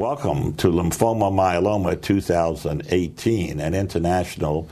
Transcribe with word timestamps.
Welcome 0.00 0.54
to 0.54 0.68
Lymphoma 0.68 1.30
Myeloma 1.30 2.00
2018, 2.00 3.60
an 3.60 3.74
international 3.74 4.66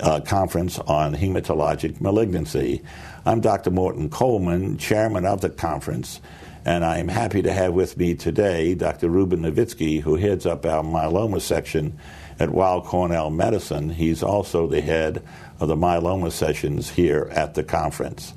uh, 0.00 0.18
conference 0.18 0.76
on 0.80 1.14
hematologic 1.14 2.00
malignancy. 2.00 2.82
I'm 3.24 3.40
Dr. 3.40 3.70
Morton 3.70 4.10
Coleman, 4.10 4.78
chairman 4.78 5.24
of 5.24 5.40
the 5.40 5.50
conference, 5.50 6.20
and 6.64 6.84
I 6.84 6.98
am 6.98 7.06
happy 7.06 7.42
to 7.42 7.52
have 7.52 7.74
with 7.74 7.96
me 7.96 8.16
today 8.16 8.74
Dr. 8.74 9.08
Ruben 9.08 9.42
Niesvizky, 9.42 10.00
who 10.00 10.16
heads 10.16 10.46
up 10.46 10.66
our 10.66 10.82
myeloma 10.82 11.40
section 11.40 11.96
at 12.40 12.50
Weill 12.50 12.82
Cornell 12.82 13.30
Medicine. 13.30 13.88
He's 13.88 14.20
also 14.20 14.66
the 14.66 14.80
head 14.80 15.22
of 15.60 15.68
the 15.68 15.76
myeloma 15.76 16.32
sessions 16.32 16.90
here 16.90 17.28
at 17.30 17.54
the 17.54 17.62
conference. 17.62 18.34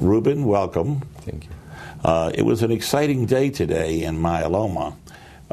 Ruben, 0.00 0.46
welcome. 0.46 1.02
Thank 1.18 1.44
you. 1.44 1.50
Uh, 2.02 2.32
it 2.34 2.46
was 2.46 2.62
an 2.62 2.72
exciting 2.72 3.26
day 3.26 3.50
today 3.50 4.04
in 4.04 4.16
myeloma. 4.16 4.96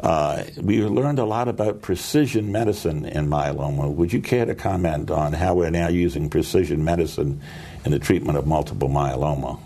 Uh, 0.00 0.44
we 0.62 0.82
learned 0.82 1.18
a 1.18 1.24
lot 1.24 1.46
about 1.46 1.82
precision 1.82 2.50
medicine 2.50 3.04
in 3.04 3.28
myeloma. 3.28 3.92
Would 3.92 4.12
you 4.12 4.22
care 4.22 4.46
to 4.46 4.54
comment 4.54 5.10
on 5.10 5.34
how 5.34 5.54
we're 5.54 5.70
now 5.70 5.88
using 5.88 6.30
precision 6.30 6.82
medicine 6.82 7.40
in 7.84 7.90
the 7.90 7.98
treatment 7.98 8.38
of 8.38 8.46
multiple 8.46 8.88
myeloma? 8.88 9.60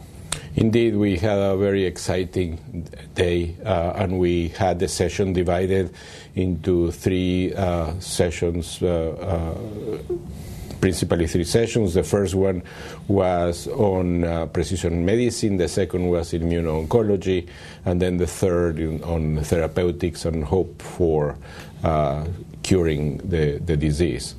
Indeed, 0.57 0.97
we 0.97 1.17
had 1.19 1.39
a 1.39 1.57
very 1.57 1.85
exciting 1.85 2.89
day, 3.15 3.57
uh, 3.65 3.93
and 3.97 4.19
we 4.19 4.49
had 4.49 4.79
the 4.79 4.89
session 4.89 5.33
divided 5.33 5.93
into 6.35 6.91
three 6.91 7.53
uh, 7.55 7.99
sessions 8.01 8.81
uh, 8.83 9.17
uh, 9.21 10.15
principally 10.85 11.27
three 11.27 11.45
sessions. 11.45 11.95
The 11.95 12.03
first 12.03 12.35
one 12.35 12.63
was 13.09 13.67
on 13.69 14.23
uh, 14.23 14.45
precision 14.45 15.03
medicine, 15.07 15.57
the 15.57 15.67
second 15.67 16.11
was 16.11 16.35
immuno-oncology, 16.35 17.49
and 17.87 18.03
then 18.03 18.19
the 18.19 18.27
third 18.27 18.79
in, 18.79 19.03
on 19.03 19.43
therapeutics 19.43 20.27
and 20.27 20.45
hope 20.45 20.83
for 20.83 21.39
uh, 21.85 22.27
curing 22.63 23.17
the, 23.25 23.57
the 23.65 23.79
disease. 23.79 24.35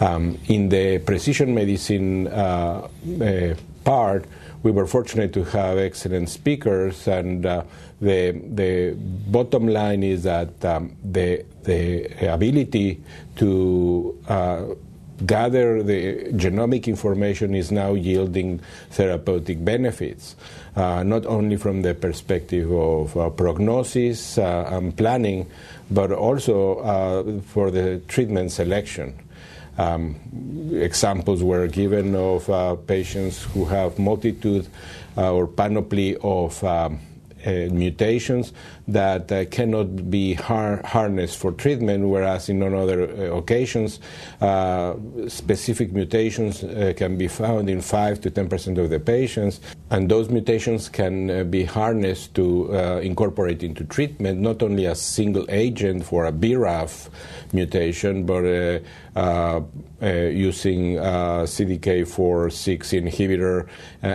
Um, 0.00 0.36
in 0.48 0.68
the 0.68 0.98
precision 0.98 1.54
medicine 1.54 2.26
uh, 2.26 2.88
uh 3.22 3.54
part, 3.84 4.24
we 4.64 4.72
were 4.72 4.88
fortunate 4.88 5.32
to 5.34 5.44
have 5.44 5.78
excellent 5.78 6.28
speakers, 6.28 7.06
and 7.06 7.46
uh, 7.46 7.62
the 8.00 8.32
the 8.32 8.96
bottom 9.30 9.68
line 9.68 10.02
is 10.02 10.24
that 10.24 10.64
um, 10.64 10.96
the 11.04 11.44
the 11.62 12.32
ability 12.32 13.00
to 13.36 14.18
uh, 14.26 14.64
gather 15.26 15.82
the 15.82 16.32
genomic 16.32 16.86
information 16.86 17.54
is 17.54 17.70
now 17.70 17.94
yielding 17.94 18.60
therapeutic 18.90 19.64
benefits, 19.64 20.36
uh, 20.76 21.02
not 21.02 21.24
only 21.26 21.56
from 21.56 21.82
the 21.82 21.94
perspective 21.94 22.70
of 22.70 23.16
uh, 23.16 23.30
prognosis 23.30 24.38
uh, 24.38 24.68
and 24.70 24.96
planning, 24.96 25.46
but 25.90 26.10
also 26.10 26.78
uh, 26.78 27.40
for 27.42 27.70
the 27.70 27.98
treatment 28.08 28.50
selection. 28.50 29.14
Um, 29.76 30.16
examples 30.72 31.42
were 31.42 31.66
given 31.66 32.14
of 32.14 32.48
uh, 32.48 32.76
patients 32.76 33.42
who 33.42 33.64
have 33.64 33.98
multitude 33.98 34.68
uh, 35.16 35.32
or 35.32 35.46
panoply 35.48 36.16
of 36.22 36.62
um, 36.62 37.00
mutations 37.44 38.52
that 38.88 39.32
uh, 39.32 39.44
cannot 39.46 40.10
be 40.10 40.34
har- 40.34 40.82
harnessed 40.84 41.38
for 41.38 41.52
treatment, 41.52 42.08
whereas 42.08 42.48
in 42.48 42.62
on 42.62 42.74
other 42.74 43.04
uh, 43.04 43.36
occasions, 43.36 44.00
specific 45.28 45.92
mutations 45.92 46.60
can 46.96 47.16
be 47.16 47.28
found 47.28 47.68
in 47.68 47.80
5 47.80 48.20
to 48.20 48.30
10 48.30 48.48
percent 48.48 48.78
of 48.78 48.90
the 48.90 49.00
patients, 49.00 49.60
and 49.90 50.10
those 50.10 50.28
mutations 50.28 50.88
can 50.88 51.50
be 51.50 51.64
harnessed 51.64 52.34
to 52.34 52.72
incorporate 53.00 53.62
into 53.62 53.84
treatment 53.84 54.40
not 54.40 54.62
only 54.62 54.86
as 54.86 55.00
single 55.00 55.46
agent 55.48 56.04
for 56.04 56.26
a 56.26 56.32
BRAF 56.32 57.08
mutation, 57.52 58.26
but 58.26 58.44
uh, 58.44 58.80
uh, 59.16 59.60
uh, 60.02 60.06
using 60.06 60.96
CDK4/6 60.96 62.92
inhibitor 63.00 63.68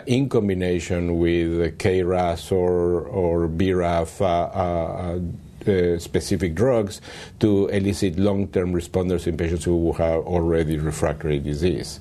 in 0.06 0.30
combination 0.30 1.18
with 1.18 1.78
KRAS 1.80 2.52
or, 2.52 3.02
or 3.08 3.48
BRAF 3.48 4.22
uh, 4.60 5.20
specific 6.00 6.56
drugs 6.56 7.02
to 7.40 7.68
elicit 7.68 8.18
long-term 8.18 8.74
responders 8.74 9.28
in 9.28 9.38
patients 9.38 9.66
who 9.66 9.92
have 9.94 10.24
already 10.26 10.78
refractory 10.78 11.40
disease. 11.40 12.00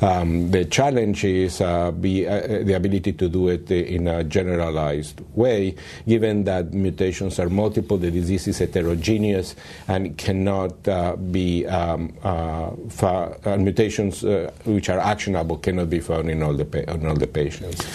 Um, 0.00 0.50
the 0.50 0.64
challenge 0.64 1.24
is 1.24 1.60
uh, 1.60 1.90
be, 1.90 2.26
uh, 2.26 2.64
the 2.64 2.74
ability 2.74 3.12
to 3.12 3.28
do 3.28 3.48
it 3.48 3.70
in 3.70 4.06
a 4.06 4.24
generalized 4.24 5.20
way, 5.34 5.74
given 6.06 6.44
that 6.44 6.72
mutations 6.72 7.38
are 7.38 7.48
multiple, 7.48 7.96
the 7.96 8.10
disease 8.10 8.46
is 8.48 8.58
heterogeneous, 8.58 9.56
and 9.88 10.16
cannot 10.16 10.88
uh, 10.88 11.16
be 11.16 11.66
um, 11.66 12.12
uh, 12.22 12.70
fa- 12.88 13.36
mutations 13.58 14.22
which 14.64 14.88
are 14.88 14.98
actionable 14.98 15.56
cannot 15.58 15.90
be 15.90 16.00
found 16.00 16.30
in 16.30 16.42
all 16.42 16.54
the 16.54 16.64
pa- 16.64 16.92
in 16.92 17.06
all 17.06 17.14
the 17.14 17.26
patients. 17.26 17.86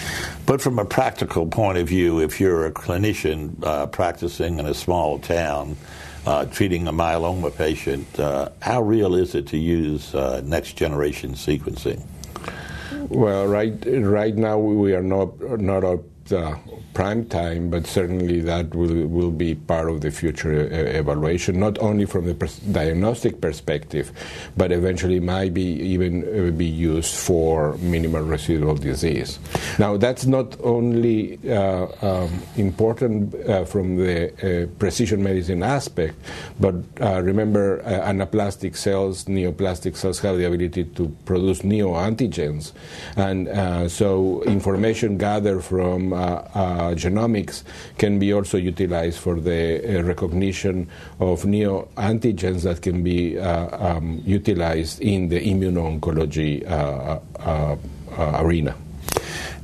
But 0.46 0.60
from 0.60 0.78
a 0.78 0.84
practical 0.84 1.46
point 1.46 1.78
of 1.78 1.88
view, 1.88 2.20
if 2.20 2.40
you're 2.40 2.66
a 2.66 2.72
clinician 2.72 3.92
practicing 3.92 4.58
in 4.58 4.66
a 4.66 4.74
small 4.74 5.05
town 5.18 5.76
uh, 6.26 6.44
treating 6.46 6.88
a 6.88 6.92
myeloma 6.92 7.56
patient, 7.56 8.18
uh, 8.18 8.48
how 8.60 8.82
real 8.82 9.14
is 9.14 9.34
it 9.34 9.46
to 9.46 9.56
use 9.56 10.14
uh, 10.14 10.42
next 10.44 10.76
generation 10.76 11.34
sequencing? 11.34 12.02
Well, 13.08 13.46
right 13.46 13.76
right 13.86 14.34
now 14.34 14.58
we 14.58 14.94
are 14.94 15.02
not 15.02 15.40
not 15.60 15.84
uh, 16.32 16.56
prime 16.94 17.26
time, 17.26 17.68
but 17.68 17.86
certainly 17.86 18.40
that 18.40 18.74
will, 18.74 19.06
will 19.06 19.30
be 19.30 19.54
part 19.54 19.90
of 19.90 20.00
the 20.00 20.10
future 20.10 20.52
evaluation, 20.96 21.60
not 21.60 21.78
only 21.78 22.06
from 22.06 22.24
the 22.26 22.34
pers- 22.34 22.58
diagnostic 22.58 23.40
perspective, 23.40 24.10
but 24.56 24.72
eventually 24.72 25.20
might 25.20 25.52
be 25.52 25.62
even 25.62 26.24
uh, 26.24 26.50
be 26.50 26.64
used 26.64 27.14
for 27.14 27.76
minimal 27.78 28.22
residual 28.22 28.74
disease. 28.74 29.38
Now, 29.78 29.96
that's 29.98 30.24
not 30.24 30.56
only 30.62 31.38
uh, 31.48 31.86
um, 32.00 32.42
important 32.56 33.34
uh, 33.34 33.64
from 33.64 33.96
the 33.96 34.32
uh, 34.32 34.66
precision 34.78 35.22
medicine 35.22 35.62
aspect, 35.62 36.14
but 36.58 36.74
remember, 37.00 37.82
anaplastic 37.82 38.76
cells, 38.76 39.26
neoplastic 39.26 39.96
cells 39.96 40.18
have 40.20 40.38
the 40.38 40.44
ability 40.44 40.84
to 40.84 41.08
produce 41.26 41.60
neoantigens, 41.60 42.72
and 43.16 43.90
so 43.90 44.42
information 44.44 45.18
gathered 45.18 45.62
from 45.62 46.12
genomics 46.94 47.62
can 47.98 48.18
be 48.18 48.32
also 48.32 48.56
utilized 48.56 49.18
for 49.18 49.40
the 49.40 49.98
uh, 49.98 50.02
recognition 50.02 50.88
of 51.20 51.42
neoantigens 51.42 52.62
that 52.62 52.82
can 52.82 53.02
be 53.02 53.38
uh, 53.38 53.96
um, 53.96 54.22
utilized 54.24 55.00
in 55.00 55.28
the 55.28 55.40
immuno-oncology 55.40 56.64
arena. 58.18 58.74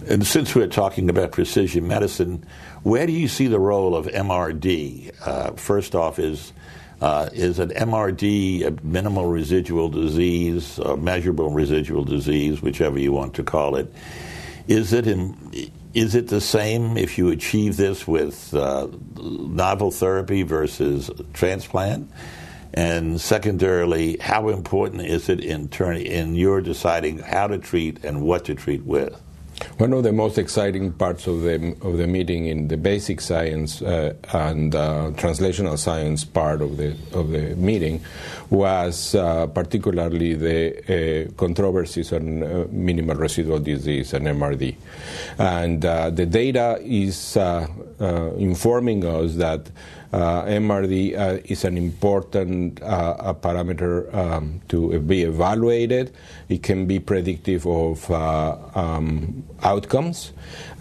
And 0.09 0.27
since 0.27 0.55
we're 0.55 0.67
talking 0.67 1.09
about 1.09 1.33
precision 1.33 1.87
medicine, 1.87 2.45
where 2.83 3.07
do 3.07 3.13
you 3.13 3.29
see 3.29 3.47
the 3.47 3.61
role 3.61 3.95
of 3.95 4.07
MRD? 4.07 5.13
Uh, 5.25 5.53
first 5.53 5.95
off, 5.95 6.19
is 6.19 6.53
uh, 7.01 7.29
is 7.33 7.59
an 7.59 7.71
MRD 7.71 8.65
a 8.65 8.87
minimal 8.87 9.27
residual 9.27 9.89
disease, 9.89 10.79
a 10.79 10.97
measurable 10.97 11.51
residual 11.51 12.05
disease, 12.05 12.63
whichever 12.63 12.99
you 12.99 13.13
want 13.13 13.35
to 13.35 13.43
call 13.43 13.75
it? 13.75 13.93
Is 14.69 14.93
it 14.93 15.09
in, 15.09 15.37
is 15.95 16.15
it 16.15 16.29
the 16.29 16.41
same 16.41 16.97
if 16.97 17.19
you 17.19 17.29
achieve 17.29 17.77
this 17.77 18.07
with 18.07 18.55
uh, 18.55 18.89
novel 19.17 19.91
therapy 19.91 20.43
versus 20.43 21.11
transplant? 21.33 22.11
And 22.75 23.21
secondarily, 23.21 24.17
how 24.19 24.49
important 24.49 25.03
is 25.03 25.29
it 25.29 25.41
in 25.41 25.69
turn 25.69 25.99
in 25.99 26.35
your 26.35 26.63
deciding 26.63 27.19
how 27.19 27.47
to 27.49 27.59
treat 27.59 28.03
and 28.05 28.23
what 28.23 28.47
to 28.47 28.55
treat 28.55 28.85
with? 28.85 29.21
One 29.79 29.93
of 29.93 30.03
the 30.03 30.13
most 30.13 30.39
exciting 30.39 30.93
parts 30.93 31.27
of 31.27 31.43
the 31.43 31.75
of 31.83 31.97
the 31.97 32.07
meeting 32.07 32.47
in 32.47 32.69
the 32.69 32.77
basic 32.77 33.21
science 33.21 33.83
uh, 33.83 34.15
and 34.33 34.75
uh, 34.75 35.11
translational 35.15 35.79
science 35.79 36.25
part 36.25 36.63
of 36.63 36.77
the 36.77 36.97
of 37.13 37.31
the 37.31 37.55
meeting 37.57 38.05
was 38.51 39.15
uh, 39.15 39.47
particularly 39.47 40.35
the 40.35 41.29
uh, 41.29 41.33
controversies 41.33 42.13
on 42.13 42.43
uh, 42.43 42.67
minimal 42.71 43.17
residual 43.17 43.59
disease 43.59 44.13
and 44.13 44.27
MRD, 44.27 44.75
and 45.39 45.85
uh, 45.85 46.11
the 46.11 46.27
data 46.27 46.79
is 46.83 47.37
informing 48.39 49.05
us 49.05 49.37
that. 49.37 49.71
Uh, 50.13 50.45
MRD 50.45 51.19
uh, 51.19 51.41
is 51.45 51.65
an 51.65 51.79
important 51.79 52.83
uh, 52.83 53.33
parameter 53.33 54.15
um, 54.15 54.61
to 54.69 54.99
be 55.01 55.23
evaluated. 55.23 56.15
It 56.51 56.63
can 56.63 56.87
be 56.87 57.01
predictive 57.01 57.67
of 57.67 58.11
um, 58.11 59.43
outcomes, 59.63 60.33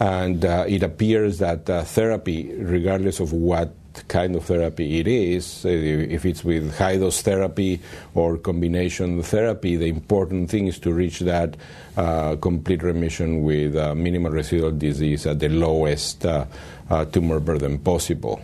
and 0.02 0.44
it 0.44 0.84
appears 0.84 1.40
that 1.40 1.66
therapy, 1.66 2.54
regardless 2.56 3.22
of 3.22 3.32
what 3.32 3.74
kind 4.08 4.36
of 4.36 4.46
therapy 4.46 5.00
it 5.00 5.08
is, 5.08 5.66
uh, 5.66 5.70
if 5.70 6.26
it's 6.26 6.44
with 6.44 6.78
high 6.78 6.98
dose 6.98 7.22
therapy 7.22 7.80
or 8.16 8.38
combination 8.38 9.22
therapy, 9.24 9.76
the 9.76 9.88
important 9.88 10.50
thing 10.50 10.68
is 10.68 10.80
to 10.80 10.92
reach 10.92 11.20
that 11.20 11.56
uh, 11.98 12.36
complete 12.38 12.84
remission 12.84 13.44
with 13.44 13.76
uh, 13.76 13.94
minimal 13.96 14.32
residual 14.32 14.72
disease 14.72 15.26
at 15.26 15.40
the 15.40 15.50
lowest 15.50 16.26
uh, 16.26 16.46
uh, 16.90 17.06
tumor 17.06 17.40
burden 17.40 17.80
possible. 17.80 18.42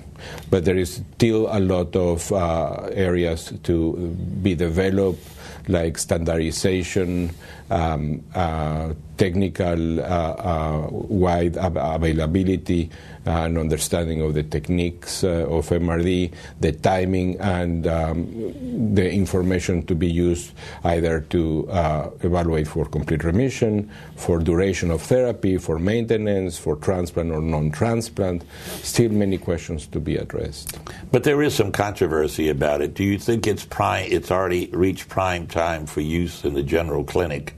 But 0.50 0.66
there 0.66 0.78
is 0.78 1.02
still 1.16 1.48
a 1.50 1.60
lot 1.60 1.96
of 1.96 2.32
uh, 2.32 2.90
areas 2.92 3.54
to 3.64 3.94
be 4.42 4.56
developed 4.56 5.22
like 5.70 5.98
standardization, 5.98 7.32
um, 7.70 8.24
uh, 8.34 8.94
technical 9.18 10.00
uh, 10.00 10.04
uh, 10.04 10.88
wide 10.92 11.58
ab- 11.58 11.78
availability, 11.78 12.90
and 13.26 13.58
understanding 13.58 14.22
of 14.22 14.34
the 14.36 14.44
techniques 14.44 15.24
uh, 15.24 15.46
of 15.50 15.68
MRD, 15.68 16.32
the 16.62 16.72
timing, 16.72 17.38
and 17.42 17.86
um, 17.86 18.96
the 18.96 19.12
information 19.12 19.86
to 19.86 19.96
be 19.96 20.08
used 20.08 20.54
either 20.86 21.20
to 21.22 21.68
uh, 21.70 22.10
evaluate 22.22 22.68
for 22.68 22.86
complete 22.86 23.26
remission, 23.26 23.92
for 24.16 24.40
duration 24.40 24.92
of 24.92 25.02
therapy, 25.02 25.58
for 25.58 25.78
maintenance, 25.78 26.58
for 26.58 26.78
transplant 26.78 27.32
or 27.32 27.42
non 27.42 27.70
transplant. 27.70 28.44
Still 28.82 29.12
many 29.12 29.38
questions 29.38 29.88
to 29.88 30.00
be 30.00 30.16
addressed. 30.16 30.80
But 31.12 31.26
there 31.26 31.42
is 31.42 31.54
some 31.54 31.74
controversy 31.74 32.48
about 32.48 32.82
it. 32.82 32.94
Do 32.94 33.04
you 33.04 33.20
think 33.20 33.46
it's, 33.46 33.66
prime, 33.66 34.08
it's 34.10 34.32
already 34.32 34.68
reached 34.68 35.10
prime 35.10 35.48
time 35.48 35.57
for 35.88 36.02
use 36.02 36.46
in 36.46 36.54
the 36.54 36.64
general 36.64 37.04
clinic 37.04 37.54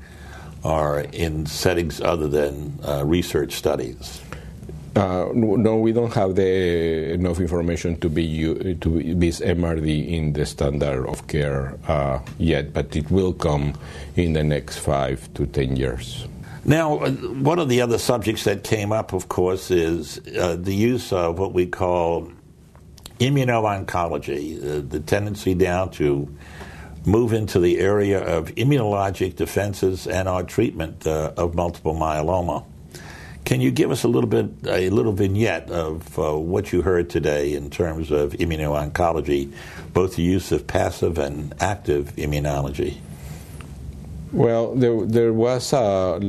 or 0.63 1.01
in 1.11 1.45
settings 1.45 1.99
other 1.99 2.27
than 2.27 2.79
uh, 2.87 3.03
research 3.05 3.53
studies? 3.53 4.21
Uh, 4.95 5.29
no, 5.33 5.77
we 5.77 5.91
don't 5.91 6.13
have 6.13 6.35
the 6.35 7.13
enough 7.13 7.39
information 7.39 7.99
to 7.99 8.09
be 8.09 8.75
to 8.75 8.89
be 9.15 9.29
MRD 9.29 10.09
in 10.09 10.33
the 10.33 10.45
standard 10.45 11.07
of 11.07 11.27
care 11.27 11.77
uh, 11.87 12.19
yet, 12.37 12.73
but 12.73 12.95
it 12.95 13.09
will 13.11 13.33
come 13.33 13.73
in 14.15 14.33
the 14.33 14.43
next 14.43 14.79
five 14.79 15.31
to 15.35 15.45
ten 15.45 15.75
years. 15.75 16.27
Now, 16.65 16.99
uh, 16.99 17.11
one 17.11 17.59
of 17.59 17.69
the 17.69 17.81
other 17.81 17.97
subjects 17.97 18.43
that 18.43 18.63
came 18.63 18.91
up, 18.91 19.13
of 19.13 19.29
course, 19.29 19.71
is 19.71 20.19
uh, 20.37 20.57
the 20.59 20.73
use 20.73 21.13
of 21.13 21.37
what 21.39 21.53
we 21.53 21.67
call 21.67 22.31
immuno-oncology, 23.19 24.57
uh, 24.57 24.81
the 24.87 24.99
tendency 24.99 25.53
now 25.53 25.85
to 25.87 26.27
move 27.05 27.33
into 27.33 27.59
the 27.59 27.79
area 27.79 28.21
of 28.23 28.49
immunologic 28.55 29.35
defenses 29.35 30.07
and 30.07 30.27
our 30.27 30.43
treatment 30.43 31.07
uh, 31.07 31.33
of 31.37 31.55
multiple 31.55 31.95
myeloma. 31.95 32.65
Can 33.45 33.61
you 33.61 33.71
give 33.71 33.89
us 33.89 34.03
a 34.03 34.07
little 34.07 34.29
bit, 34.29 34.47
a 34.67 34.89
little 34.89 35.13
vignette 35.13 35.71
of 35.71 36.19
uh, 36.19 36.37
what 36.37 36.71
you 36.71 36.81
heard 36.83 37.09
today 37.09 37.53
in 37.53 37.69
terms 37.69 38.11
of 38.11 38.33
immuno-oncology, 38.33 39.51
both 39.93 40.17
the 40.17 40.21
use 40.21 40.51
of 40.51 40.67
passive 40.67 41.17
and 41.17 41.55
active 41.59 42.15
immunology? 42.15 42.97
Well, 44.31 44.75
there, 44.75 45.03
there 45.05 45.33
was 45.33 45.73
a 45.73 46.19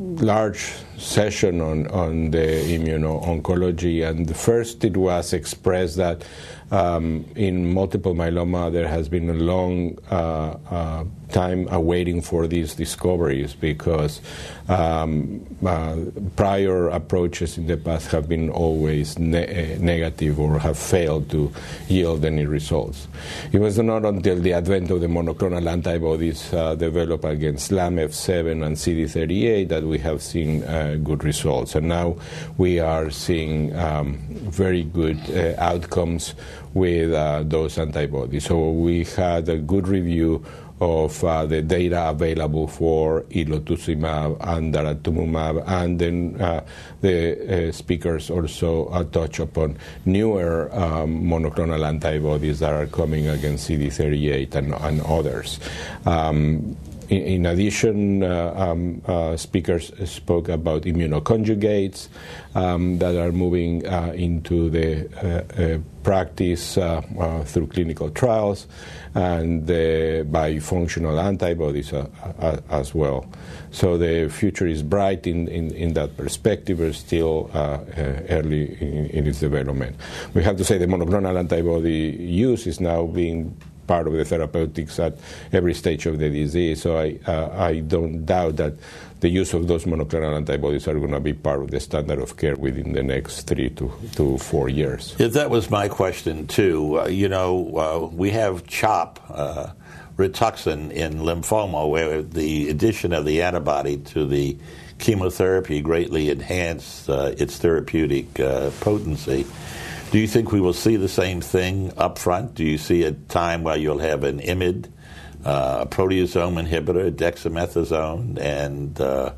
large 0.00 0.72
session 0.96 1.60
on, 1.60 1.86
on 1.88 2.30
the 2.30 2.38
immuno-oncology, 2.38 4.08
and 4.08 4.34
first 4.34 4.82
it 4.84 4.96
was 4.96 5.32
expressed 5.32 5.96
that 5.96 6.24
um, 6.70 7.26
in 7.36 7.72
multiple 7.72 8.14
myeloma 8.14 8.72
there 8.72 8.88
has 8.88 9.08
been 9.08 9.28
a 9.28 9.34
long 9.34 9.98
uh, 10.10 10.56
uh, 10.70 11.04
time 11.32 11.68
awaiting 11.70 12.22
for 12.22 12.46
these 12.46 12.74
discoveries 12.74 13.54
because 13.54 14.20
um, 14.68 15.44
uh, 15.66 15.96
prior 16.36 16.88
approaches 16.88 17.58
in 17.58 17.66
the 17.66 17.76
past 17.76 18.10
have 18.10 18.28
been 18.28 18.50
always 18.50 19.18
ne- 19.18 19.74
uh, 19.74 19.78
negative 19.80 20.38
or 20.38 20.58
have 20.58 20.78
failed 20.78 21.30
to 21.30 21.52
yield 21.88 22.24
any 22.24 22.46
results. 22.46 23.08
It 23.52 23.58
was 23.60 23.78
not 23.78 24.04
until 24.04 24.38
the 24.38 24.52
advent 24.52 24.90
of 24.90 25.00
the 25.00 25.06
monoclonal 25.06 25.66
antibodies 25.70 26.52
uh, 26.52 26.74
developed 26.74 27.24
against 27.24 27.70
SLAMF7 27.70 28.64
and 28.64 28.76
CD38 28.76 29.68
that 29.68 29.82
we 29.82 29.98
have 29.98 30.22
seen 30.22 30.62
uh, 30.64 30.96
good 31.02 31.24
results. 31.24 31.74
And 31.74 31.88
now 31.88 32.16
we 32.58 32.78
are 32.78 33.10
seeing 33.10 33.74
um, 33.76 34.18
very 34.30 34.84
good 34.84 35.18
uh, 35.30 35.54
outcomes 35.60 36.34
with 36.74 37.12
uh, 37.12 37.42
those 37.44 37.78
antibodies. 37.78 38.46
So 38.46 38.70
we 38.70 39.04
had 39.04 39.48
a 39.48 39.58
good 39.58 39.88
review 39.88 40.44
of 40.80 41.22
uh, 41.24 41.46
the 41.46 41.62
data 41.62 42.08
available 42.08 42.66
for 42.66 43.22
elotuzumab 43.30 44.36
and 44.40 44.74
daratumumab, 44.74 45.62
and 45.66 45.98
then 45.98 46.40
uh, 46.40 46.64
the 47.00 47.68
uh, 47.68 47.72
speakers 47.72 48.30
also 48.30 48.86
uh, 48.86 49.04
touch 49.04 49.38
upon 49.40 49.76
newer 50.04 50.70
um, 50.72 51.22
monoclonal 51.22 51.86
antibodies 51.86 52.60
that 52.60 52.72
are 52.72 52.86
coming 52.86 53.28
against 53.28 53.68
CD38 53.68 54.54
and, 54.54 54.74
and 54.74 55.00
others. 55.02 55.60
Um, 56.06 56.76
in, 57.10 57.46
addition, 57.46 58.22
uh, 58.22 58.54
um, 58.56 59.02
uh, 59.06 59.36
speakers 59.36 59.92
spoke 60.08 60.48
about 60.48 60.82
immunoconjugates 60.82 62.08
um, 62.54 62.98
that 62.98 63.16
are 63.16 63.32
moving 63.32 63.86
uh, 63.86 64.12
into 64.14 64.70
the 64.70 65.82
practice 66.04 66.74
through 66.74 67.66
clinical 67.66 68.10
trials 68.10 68.66
and 69.14 69.66
the 69.66 70.24
bifunctional 70.30 71.22
antibodies 71.22 71.92
as 72.70 72.94
well. 72.94 73.26
So 73.70 73.98
the 73.98 74.28
future 74.30 74.66
is 74.66 74.82
bright 74.82 75.26
in, 75.26 75.48
in, 75.48 75.72
in 75.72 75.94
that 75.94 76.16
perspective, 76.16 76.78
but 76.78 76.94
still 76.94 77.50
early 77.54 78.76
in, 78.80 79.06
in 79.06 79.26
its 79.26 79.40
development. 79.40 79.96
We 80.32 80.42
have 80.44 80.56
to 80.56 80.64
say 80.64 80.78
the 80.78 80.86
monoclonal 80.86 81.36
antibody 81.38 82.16
use 82.18 82.66
is 82.66 82.80
now 82.80 83.04
being 83.06 83.56
part 83.90 84.06
of 84.06 84.12
the 84.14 84.24
therapeutics 84.24 85.00
at 85.00 85.18
every 85.52 85.74
stage 85.74 86.06
of 86.06 86.20
the 86.22 86.30
disease. 86.30 86.82
So 86.82 86.96
I, 86.96 87.18
uh, 87.26 87.48
I 87.70 87.80
don't 87.80 88.24
doubt 88.24 88.54
that 88.62 88.74
the 89.18 89.28
use 89.28 89.52
of 89.52 89.66
those 89.66 89.84
monoclonal 89.84 90.36
antibodies 90.36 90.86
are 90.86 90.94
going 90.94 91.10
to 91.10 91.18
be 91.18 91.34
part 91.34 91.60
of 91.64 91.72
the 91.74 91.80
standard 91.80 92.20
of 92.20 92.36
care 92.36 92.54
within 92.54 92.92
the 92.92 93.02
next 93.02 93.48
three 93.48 93.68
to, 93.70 93.90
to 94.14 94.38
four 94.38 94.68
years. 94.68 95.16
Yeah, 95.18 95.26
that 95.26 95.50
was 95.50 95.70
my 95.70 95.88
question, 95.88 96.46
too. 96.46 97.00
Uh, 97.00 97.08
you 97.08 97.28
know, 97.28 97.50
uh, 97.76 98.06
we 98.14 98.30
have 98.30 98.64
CHOP. 98.66 99.18
Uh, 99.28 99.66
Rituxan 100.20 100.92
in 100.92 101.24
lymphoma, 101.24 101.88
where 101.88 102.20
the 102.20 102.68
addition 102.68 103.14
of 103.14 103.24
the 103.24 103.40
antibody 103.40 103.96
to 104.12 104.26
the 104.26 104.54
chemotherapy 104.98 105.80
greatly 105.80 106.28
enhanced 106.28 107.08
uh, 107.08 107.32
its 107.38 107.56
therapeutic 107.56 108.38
uh, 108.38 108.68
potency. 108.80 109.46
Do 110.10 110.18
you 110.18 110.26
think 110.26 110.50
we 110.50 110.60
will 110.60 110.72
see 110.72 110.96
the 110.96 111.08
same 111.08 111.40
thing 111.40 111.92
up 111.96 112.18
front? 112.18 112.54
Do 112.54 112.64
you 112.64 112.78
see 112.78 113.04
a 113.04 113.12
time 113.12 113.62
where 113.62 113.76
you'll 113.76 114.00
have 114.00 114.24
an 114.24 114.40
IMiD, 114.40 114.90
uh, 115.44 115.78
a 115.82 115.86
proteasome 115.86 116.66
inhibitor, 116.66 117.12
dexamethasone, 117.12 118.36
and 118.40 119.00
uh, 119.00 119.32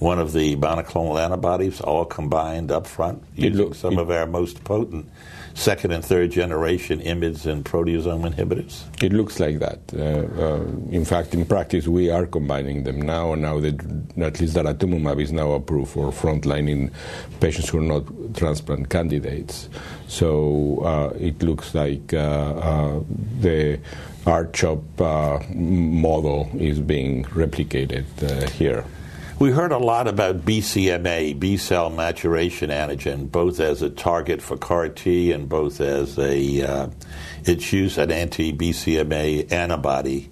one 0.00 0.18
of 0.18 0.34
the 0.34 0.54
monoclonal 0.56 1.18
antibodies 1.18 1.80
all 1.80 2.04
combined 2.04 2.70
up 2.70 2.86
front 2.86 3.22
using 3.36 3.72
some 3.72 3.94
it, 3.94 4.00
of 4.00 4.10
our 4.10 4.26
most 4.26 4.62
potent 4.64 5.08
second 5.58 5.90
and 5.90 6.04
third 6.04 6.30
generation 6.30 7.00
IMiDs 7.00 7.44
and 7.44 7.64
proteasome 7.64 8.32
inhibitors? 8.32 8.84
It 9.02 9.12
looks 9.12 9.40
like 9.40 9.58
that. 9.58 9.80
Uh, 9.92 10.42
uh, 10.42 10.62
in 10.90 11.04
fact, 11.04 11.34
in 11.34 11.44
practice, 11.44 11.88
we 11.88 12.10
are 12.10 12.26
combining 12.26 12.84
them 12.84 13.02
now, 13.02 13.34
now 13.34 13.58
that 13.58 13.74
at 14.20 14.40
least 14.40 14.54
daratumumab 14.54 15.20
is 15.20 15.32
now 15.32 15.52
approved 15.52 15.90
for 15.90 16.12
frontline 16.12 16.70
in 16.70 16.90
patients 17.40 17.68
who 17.68 17.78
are 17.78 17.82
not 17.82 18.04
transplant 18.36 18.88
candidates. 18.88 19.68
So 20.06 20.80
uh, 20.84 21.16
it 21.18 21.42
looks 21.42 21.74
like 21.74 22.14
uh, 22.14 22.18
uh, 22.18 23.00
the 23.40 23.80
R-CHOP 24.26 25.00
uh, 25.00 25.40
model 25.54 26.50
is 26.58 26.80
being 26.80 27.24
replicated 27.24 28.04
here. 28.50 28.84
We 29.38 29.52
heard 29.52 29.70
a 29.70 29.78
lot 29.78 30.08
about 30.08 30.44
BCMA, 30.44 31.38
B 31.38 31.56
cell 31.58 31.90
maturation 31.90 32.70
antigen, 32.70 33.30
both 33.30 33.60
as 33.60 33.82
a 33.82 33.88
target 33.88 34.42
for 34.42 34.56
CAR 34.56 34.88
T 34.88 35.30
and 35.30 35.48
both 35.48 35.80
as 35.80 36.18
a 36.18 36.62
uh, 36.62 36.88
its 37.44 37.72
use 37.72 37.98
an 37.98 38.10
anti 38.10 38.52
BCMA 38.52 39.52
antibody. 39.52 40.28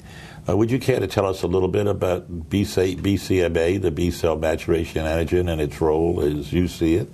Uh, 0.48 0.56
would 0.56 0.72
you 0.72 0.80
care 0.80 0.98
to 0.98 1.06
tell 1.06 1.26
us 1.26 1.44
a 1.44 1.46
little 1.46 1.68
bit 1.68 1.86
about 1.86 2.50
BCMA, 2.50 3.80
the 3.80 3.92
B 3.92 4.10
cell 4.10 4.36
maturation 4.36 5.06
antigen, 5.06 5.48
and 5.52 5.60
its 5.60 5.80
role 5.80 6.20
as 6.20 6.52
you 6.52 6.66
see 6.66 6.96
it? 6.96 7.08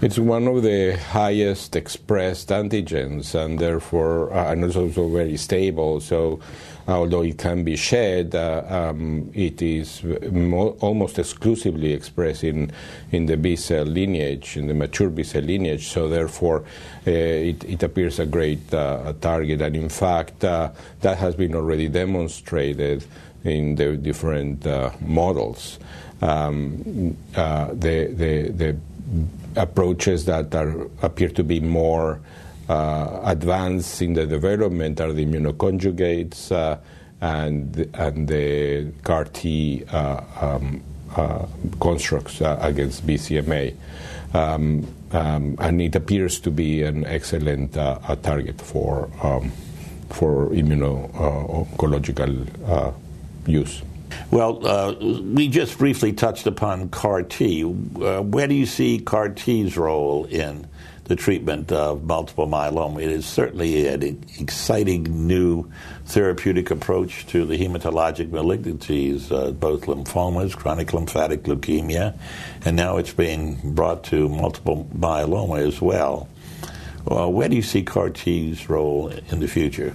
It's 0.00 0.18
one 0.18 0.46
of 0.46 0.62
the 0.62 0.96
highest 0.96 1.76
expressed 1.76 2.48
antigens, 2.48 3.34
and 3.34 3.58
therefore, 3.58 4.32
uh, 4.32 4.50
and 4.50 4.64
it's 4.64 4.76
also 4.76 5.08
very 5.08 5.36
stable. 5.36 6.00
So, 6.00 6.40
although 6.88 7.22
it 7.22 7.36
can 7.38 7.64
be 7.64 7.76
shed, 7.76 8.34
uh, 8.34 8.62
um, 8.68 9.30
it 9.34 9.60
is 9.60 10.02
mo- 10.02 10.76
almost 10.80 11.18
exclusively 11.18 11.92
expressed 11.92 12.42
in, 12.42 12.72
in 13.12 13.26
the 13.26 13.36
B 13.36 13.56
cell 13.56 13.84
lineage, 13.84 14.56
in 14.56 14.66
the 14.66 14.74
mature 14.74 15.10
B 15.10 15.22
cell 15.22 15.42
lineage. 15.42 15.88
So, 15.88 16.08
therefore, 16.08 16.64
uh, 17.06 17.10
it, 17.10 17.62
it, 17.64 17.82
appears 17.82 18.18
a 18.18 18.26
great 18.26 18.72
uh, 18.72 19.12
target. 19.20 19.60
And 19.60 19.76
in 19.76 19.88
fact, 19.88 20.42
uh, 20.44 20.70
that 21.02 21.18
has 21.18 21.34
been 21.34 21.54
already 21.54 21.88
demonstrated 21.88 23.04
in 23.44 23.74
the 23.74 23.96
different 23.96 24.66
uh, 24.66 24.90
models. 25.00 25.78
Um, 26.22 27.16
uh, 27.36 27.68
the, 27.68 28.06
the, 28.06 28.48
the 28.50 28.76
approaches 29.56 30.24
that 30.24 30.54
are, 30.54 30.88
appear 31.02 31.28
to 31.28 31.44
be 31.44 31.60
more 31.60 32.20
uh, 32.68 33.34
in 34.00 34.14
the 34.14 34.26
development 34.26 35.00
are 35.00 35.12
the 35.12 35.24
immunoconjugates 35.24 36.50
uh, 36.52 36.76
and, 37.20 37.76
and 37.94 38.28
the 38.28 38.92
CAR 39.02 39.24
T 39.24 39.82
uh, 39.90 40.20
um, 40.40 40.80
uh, 41.16 41.46
constructs 41.80 42.40
uh, 42.40 42.56
against 42.60 43.04
BCMA. 43.06 43.74
Um, 44.34 44.86
um, 45.12 45.56
and 45.58 45.80
it 45.80 45.96
appears 45.96 46.38
to 46.40 46.50
be 46.50 46.82
an 46.82 47.06
excellent 47.06 47.72
target 47.72 48.60
for, 48.60 49.08
um, 49.22 49.50
for 50.10 50.50
immuno-oncological 50.50 52.94
use. 53.46 53.80
Well, 54.30 54.66
uh, 54.66 54.94
we 54.94 55.48
just 55.48 55.78
briefly 55.78 56.12
touched 56.12 56.46
upon 56.46 56.90
CAR 56.90 57.22
T. 57.22 57.64
Uh, 57.64 58.22
where 58.22 58.46
do 58.46 58.54
you 58.54 58.66
see 58.66 58.98
CAR 58.98 59.30
T's 59.30 59.76
role 59.76 60.24
in 60.26 60.66
the 61.08 61.16
treatment 61.16 61.72
of 61.72 62.04
multiple 62.04 62.46
myeloma? 62.46 63.02
It 63.02 63.10
is 63.10 63.26
certainly 63.26 63.88
an 63.88 64.02
exciting 64.38 65.26
new 65.26 65.70
therapeutic 66.06 66.70
approach 66.70 67.26
to 67.28 67.44
the 67.44 67.58
hematologic 67.58 68.28
malignancies, 68.28 69.32
uh, 69.32 69.50
both 69.50 69.86
lymphomas, 69.86 70.54
chronic 70.54 70.92
lymphatic 70.92 71.42
leukemia, 71.42 72.16
and 72.64 72.76
now 72.76 72.96
it's 72.96 73.12
being 73.12 73.58
brought 73.74 74.04
to 74.04 74.28
multiple 74.28 74.88
myeloma 74.96 75.66
as 75.66 75.80
well. 75.80 76.28
Uh, 77.10 77.28
where 77.28 77.48
do 77.48 77.56
you 77.56 77.62
see 77.62 77.82
CAR 77.82 78.10
T's 78.10 78.68
role 78.68 79.08
in 79.08 79.40
the 79.40 79.48
future? 79.48 79.94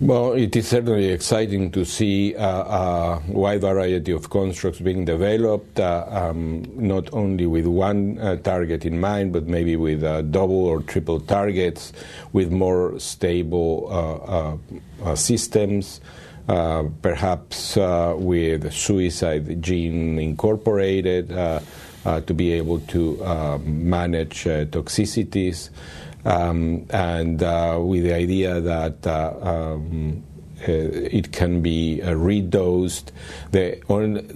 Well, 0.00 0.32
it 0.32 0.56
is 0.56 0.66
certainly 0.66 1.08
exciting 1.08 1.72
to 1.72 1.84
see 1.84 2.34
uh, 2.34 2.46
a 2.46 3.22
wide 3.28 3.60
variety 3.60 4.12
of 4.12 4.30
constructs 4.30 4.80
being 4.80 5.04
developed, 5.04 5.78
uh, 5.78 6.06
um, 6.08 6.64
not 6.74 7.12
only 7.12 7.44
with 7.44 7.66
one 7.66 8.18
uh, 8.18 8.36
target 8.36 8.86
in 8.86 8.98
mind, 8.98 9.34
but 9.34 9.46
maybe 9.46 9.76
with 9.76 10.02
uh, 10.02 10.22
double 10.22 10.64
or 10.64 10.80
triple 10.80 11.20
targets, 11.20 11.92
with 12.32 12.50
more 12.50 12.98
stable 12.98 13.88
uh, 13.90 14.56
uh, 15.04 15.14
systems. 15.14 16.00
perhaps 16.46 17.76
with 18.16 18.72
suicide 18.72 19.62
gene 19.62 20.18
incorporated 20.18 21.28
to 21.28 22.34
be 22.34 22.52
able 22.52 22.80
to 22.88 23.18
manage 23.66 24.44
toxicities 24.44 25.68
um, 26.24 26.86
and 26.90 27.42
uh, 27.42 27.78
with 27.82 28.04
the 28.04 28.12
idea 28.12 28.60
that 28.60 29.06
uh, 29.06 29.34
um, 29.40 30.22
uh, 30.62 30.72
it 30.72 31.32
can 31.32 31.62
be 31.62 32.02
uh, 32.02 32.10
redosed. 32.10 33.12
The 33.50 33.80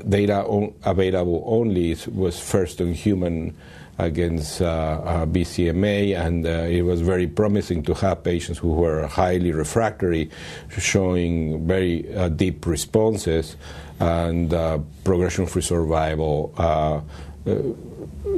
data 0.09 0.43
on 0.45 0.73
available 0.85 1.45
only 1.47 1.97
was 2.15 2.41
first 2.41 2.81
on 2.81 2.95
human 2.95 3.55
against 3.99 4.63
uh, 4.63 4.65
uh, 4.65 5.27
BCMA, 5.27 6.19
and 6.19 6.47
it 6.47 6.83
was 6.83 7.03
very 7.03 7.27
promising 7.27 7.83
to 7.85 7.95
have 7.95 8.25
patients 8.25 8.59
who 8.59 8.73
were 8.73 9.07
highly 9.07 9.53
refractory, 9.53 10.31
showing 10.79 11.67
very 11.67 12.03
deep 12.35 12.67
responses 12.67 13.57
and 14.01 14.51
progression-free 15.05 15.63
survival 15.63 16.53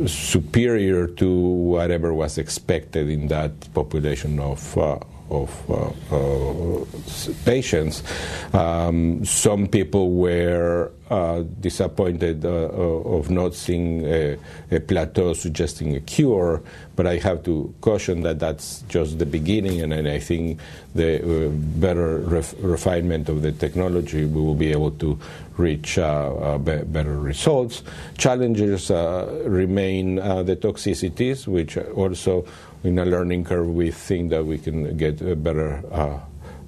superior 0.07 1.07
to 1.07 1.31
whatever 1.31 2.13
was 2.13 2.39
expected 2.39 3.09
in 3.09 3.29
that 3.29 3.53
population 3.73 4.39
of 4.39 4.77
uh, 4.77 4.99
of 5.31 5.51
uh, 5.71 5.91
uh, 6.15 6.85
patients. 7.45 8.03
Um, 8.53 9.25
some 9.25 9.67
people 9.67 10.13
were 10.13 10.93
uh, 11.11 11.45
disappointed 11.61 12.45
uh, 12.45 12.49
uh, 12.49 13.17
of 13.17 13.31
not 13.31 13.55
seeing 13.55 14.05
a, 14.07 14.37
a, 14.71 14.81
plateau 14.81 15.33
suggesting 15.35 15.95
a 15.95 16.01
cure, 16.01 16.61
but 16.97 17.07
I 17.07 17.19
have 17.19 17.45
to 17.45 17.73
caution 17.81 18.23
that 18.23 18.41
that's 18.41 18.83
just 18.89 19.19
the 19.19 19.27
beginning, 19.27 19.81
and, 19.83 19.93
and 19.93 20.09
I 20.09 20.19
think 20.19 20.59
the 20.95 21.47
uh, 21.47 21.49
better 21.51 22.19
ref- 22.19 22.55
refinement 22.59 23.29
of 23.29 23.43
the 23.43 23.53
technology, 23.53 24.25
we 24.25 24.41
will 24.41 24.57
be 24.57 24.73
able 24.73 24.91
to 24.93 25.19
reach 25.57 25.95
be- 25.95 26.85
better 26.85 27.19
results. 27.21 27.83
Challenges 28.19 28.91
remain 28.91 30.17
the 30.17 30.59
toxicities, 30.61 31.47
which 31.47 31.77
also 31.77 32.45
in 32.87 32.99
a 32.99 33.05
learning 33.05 33.45
curve, 33.45 33.69
we 33.69 33.91
think 33.91 34.31
that 34.31 34.45
we 34.45 34.59
can 34.59 34.97
get 34.97 35.21
a 35.21 35.35
better 35.35 35.83
uh, 35.91 35.97
uh, 35.97 36.21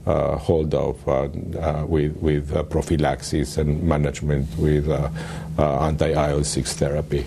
hold 0.08 0.74
of 0.74 1.06
uh, 1.06 1.28
uh 1.58 1.84
with, 1.86 2.16
with 2.16 2.54
uh, 2.54 2.62
prophylaxis 2.62 3.58
and 3.58 3.82
management 3.82 4.46
with 4.58 4.88
uh, 4.88 5.10
anti 5.58 6.10
IL 6.10 6.44
6 6.44 6.72
therapy. 6.74 7.26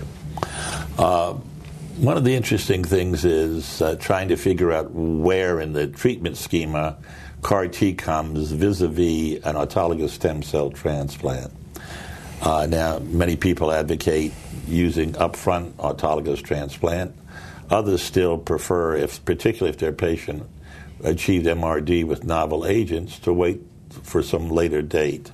one 0.98 2.18
of 2.18 2.24
the 2.24 2.36
interesting 2.36 2.84
things 2.84 3.26
is 3.26 3.82
trying 4.00 4.30
to 4.30 4.36
figure 4.36 4.72
out 4.72 4.92
where 4.92 5.60
in 5.60 5.74
the 5.74 5.88
treatment 5.88 6.38
schema 6.38 6.98
CAR 7.42 7.68
T 7.68 7.94
comes 7.94 8.52
vis 8.52 8.82
a 8.82 8.88
vis 8.88 9.44
an 9.44 9.56
autologous 9.56 10.10
stem 10.10 10.42
cell 10.42 10.72
transplant. 10.72 11.52
now, 12.44 13.00
many 13.00 13.36
people 13.36 13.72
advocate 13.72 14.34
using 14.68 15.14
upfront 15.14 15.74
autologous 15.74 16.42
transplant. 16.42 17.14
Others 17.70 18.02
still 18.02 18.38
prefer, 18.38 18.96
if 18.96 19.24
particularly 19.24 19.70
if 19.70 19.78
their 19.78 19.94
patient 19.94 20.44
achieved 21.04 21.46
MRD 21.46 22.06
with 22.06 22.24
novel 22.24 22.66
agents, 22.66 23.20
to 23.20 23.34
wait 23.34 23.62
for 24.04 24.24
some 24.24 24.50
later 24.50 24.82
date. 24.82 25.32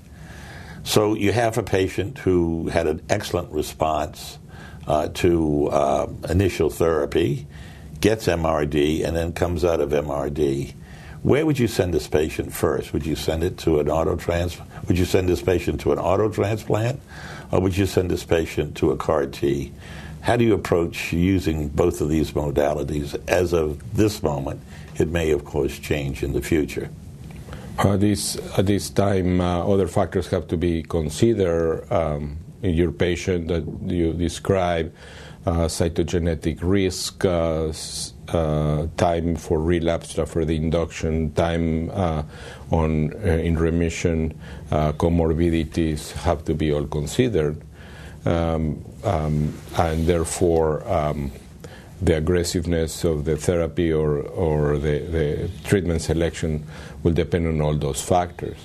So 0.84 1.16
you 1.16 1.32
have 1.34 1.58
a 1.58 1.64
patient 1.64 2.20
who 2.20 2.70
had 2.70 2.88
an 2.88 3.02
excellent 3.10 3.52
response 3.52 4.40
uh, 4.88 5.10
to 5.10 5.68
uh, 5.68 6.08
initial 6.30 6.70
therapy, 6.70 7.46
gets 8.00 8.28
MRD, 8.28 9.06
and 9.06 9.16
then 9.16 9.34
comes 9.34 9.66
out 9.66 9.82
of 9.82 9.90
MRD. 9.90 10.74
Where 11.24 11.46
would 11.46 11.60
you 11.60 11.68
send 11.68 11.94
this 11.94 12.08
patient 12.08 12.54
first? 12.54 12.94
Would 12.94 13.06
you 13.06 13.16
send 13.16 13.44
it 13.44 13.58
to 13.60 13.80
an 13.80 13.90
auto 13.90 14.16
trans? 14.16 14.58
Would 14.88 14.98
you 14.98 15.04
send 15.04 15.28
this 15.28 15.42
patient 15.42 15.82
to 15.82 15.92
an 15.92 16.00
auto 16.00 16.30
transplant, 16.30 17.02
or 17.52 17.60
would 17.60 17.76
you 17.76 17.86
send 17.86 18.10
this 18.10 18.24
patient 18.24 18.78
to 18.78 18.92
a 18.92 18.98
CAR 18.98 19.26
T? 19.26 19.74
How 20.22 20.38
do 20.38 20.46
you 20.46 20.54
approach 20.54 21.12
using 21.12 21.70
both 21.70 22.02
of 22.02 22.10
these 22.10 22.32
modalities? 22.32 23.20
As 23.28 23.54
of 23.54 23.96
this 23.96 24.24
moment, 24.24 24.62
it 24.98 25.10
may, 25.10 25.32
of 25.32 25.46
course, 25.46 25.80
change 25.80 26.24
in 26.24 26.34
the 26.34 26.42
future. 26.42 26.90
Uh, 27.78 27.96
this, 27.96 28.38
at 28.58 28.66
this 28.66 28.90
time, 28.90 29.40
uh, 29.40 29.66
other 29.68 29.88
factors 29.88 30.28
have 30.28 30.48
to 30.48 30.58
be 30.58 30.82
considered 30.84 31.86
um, 31.92 32.38
in 32.64 32.74
your 32.74 32.92
patient 32.92 33.48
that 33.48 33.66
you 33.86 34.14
describe. 34.14 34.94
Uh, 35.46 35.66
cytogenetic 35.66 36.60
risk, 36.62 37.24
uh, 37.24 37.72
uh, 38.36 38.88
time 38.98 39.34
for 39.38 39.62
relapse 39.62 40.20
after 40.20 40.44
the 40.44 40.58
induction, 40.58 41.32
time 41.36 41.90
uh, 41.92 42.22
on 42.70 43.14
in 43.24 43.58
remission, 43.58 44.38
comorbidities 44.70 46.12
have 46.12 46.44
to 46.44 46.54
be 46.54 46.74
all 46.74 46.86
considered 46.86 47.62
um, 48.26 48.84
um, 49.06 49.54
and 49.78 50.06
therefore 50.06 50.86
um, 50.92 51.32
the 52.02 52.18
aggressiveness 52.18 53.04
of 53.04 53.26
the 53.26 53.38
therapy 53.38 53.92
or, 53.92 54.20
or 54.20 54.78
the, 54.78 55.00
the, 55.00 55.50
treatment 55.64 56.02
selection 56.02 56.64
will 57.04 57.14
depend 57.14 57.48
on 57.48 57.60
all 57.62 57.74
those 57.74 58.02
factors. 58.02 58.58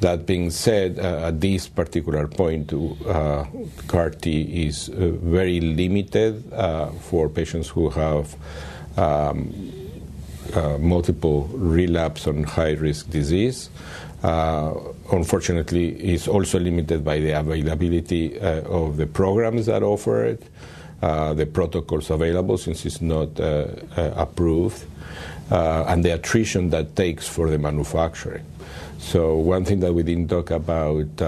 That 0.00 0.24
being 0.24 0.50
said, 0.50 0.98
uh, 0.98 1.26
at 1.26 1.40
this 1.40 1.68
particular 1.68 2.26
point, 2.26 2.72
uh, 2.72 3.44
CAR 3.86 4.10
T 4.10 4.66
is 4.66 4.88
uh, 4.88 5.10
very 5.20 5.60
limited 5.60 6.52
uh, 6.52 6.90
for 6.90 7.28
patients 7.28 7.68
who 7.68 7.90
have 7.90 8.34
um, 8.96 9.72
uh, 10.54 10.78
multiple 10.78 11.48
relapse 11.52 12.26
on 12.26 12.44
high 12.44 12.72
risk 12.72 13.10
disease 13.10 13.70
uh, 14.22 14.74
unfortunately 15.12 15.90
it's 15.94 16.26
also 16.26 16.58
limited 16.58 17.04
by 17.04 17.20
the 17.20 17.30
availability 17.30 18.38
of 18.40 18.96
the 18.96 19.06
programs 19.06 19.66
that 19.66 19.82
offer 19.82 20.24
it, 20.24 20.42
the 21.00 21.46
protocols 21.46 22.10
available 22.10 22.58
since 22.58 22.84
it's 22.86 23.00
not 23.00 23.38
uh, 23.40 23.66
uh, 23.96 24.12
approved, 24.16 24.84
uh, 25.50 25.84
and 25.88 26.04
the 26.04 26.14
attrition 26.14 26.70
that 26.70 26.94
takes 26.96 27.26
for 27.26 27.50
the 27.50 27.58
manufacturing. 27.58 28.44
So 28.98 29.36
one 29.36 29.64
thing 29.64 29.80
that 29.80 29.94
we 29.94 30.02
didn't 30.02 30.28
talk 30.28 30.50
about 30.50 31.20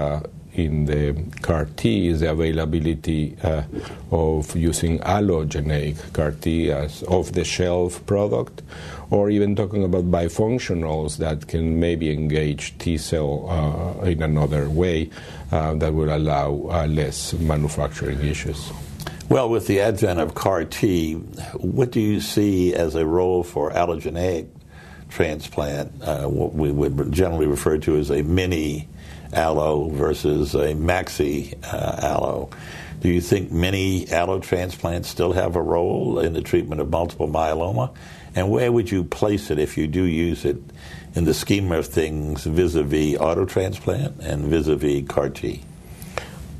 in 0.53 0.85
the 0.85 1.15
CAR 1.41 1.65
T 1.75 2.07
is 2.07 2.19
the 2.19 2.29
availability 2.29 3.35
uh, 3.41 3.63
of 4.11 4.55
using 4.55 4.99
allogeneic 4.99 6.13
CAR 6.13 6.31
T 6.31 6.71
as 6.71 7.03
off 7.03 7.31
the 7.31 7.43
shelf 7.43 8.05
product, 8.05 8.61
or 9.09 9.29
even 9.29 9.55
talking 9.55 9.83
about 9.83 10.11
bifunctionals 10.11 11.17
that 11.17 11.47
can 11.47 11.79
maybe 11.79 12.11
engage 12.11 12.77
T 12.77 12.97
cell 12.97 13.49
uh, 13.49 14.05
in 14.05 14.21
another 14.21 14.69
way 14.69 15.09
uh, 15.51 15.73
that 15.75 15.93
will 15.93 16.15
allow 16.15 16.69
uh, 16.69 16.85
less 16.87 17.33
manufacturing 17.33 18.21
issues. 18.21 18.71
Well, 19.29 19.49
with 19.49 19.67
the 19.67 19.81
advent 19.81 20.19
of 20.19 20.35
CAR 20.35 20.65
T, 20.65 21.13
what 21.13 21.91
do 21.91 21.99
you 21.99 22.19
see 22.19 22.73
as 22.75 22.95
a 22.95 23.05
role 23.05 23.43
for 23.43 23.71
allogeneic 23.71 24.47
transplant, 25.13 25.91
uh, 26.01 26.25
what 26.25 26.53
we 26.53 26.71
would 26.71 27.11
generally 27.11 27.45
refer 27.45 27.77
to 27.77 27.97
as 27.97 28.09
a 28.09 28.23
mini 28.23 28.87
allo 29.31 29.89
versus 29.89 30.55
a 30.55 30.73
maxi 30.73 31.53
uh, 31.71 31.99
allo. 32.01 32.49
Do 32.99 33.09
you 33.09 33.21
think 33.21 33.51
many 33.51 34.05
allotransplants 34.05 35.05
still 35.05 35.33
have 35.33 35.55
a 35.55 35.61
role 35.61 36.19
in 36.19 36.33
the 36.33 36.41
treatment 36.41 36.81
of 36.81 36.89
multiple 36.89 37.27
myeloma? 37.27 37.93
And 38.35 38.49
where 38.49 38.71
would 38.71 38.89
you 38.89 39.03
place 39.03 39.51
it 39.51 39.59
if 39.59 39.77
you 39.77 39.85
do 39.87 40.03
use 40.03 40.45
it 40.45 40.57
in 41.13 41.25
the 41.25 41.33
scheme 41.33 41.71
of 41.71 41.85
things 41.85 42.45
vis-a-vis 42.45 43.17
autotransplant 43.17 44.19
and 44.19 44.45
vis-a-vis 44.45 45.07
CAR 45.07 45.29
T? 45.29 45.63